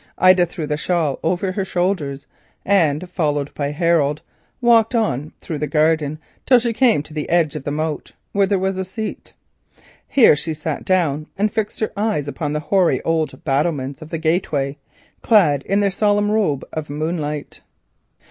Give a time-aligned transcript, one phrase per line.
[0.17, 2.25] Ida threw the shawl over her shoulders
[2.65, 4.23] and followed by Harold
[4.59, 8.47] walked on through the garden till she came to the edge of the moat, where
[8.47, 9.33] there was a seat.
[10.07, 12.99] Here she sat down and fixed her eyes upon the hoary
[13.45, 17.61] battlements of the gateway, now clad in a solemn robe of moonlight.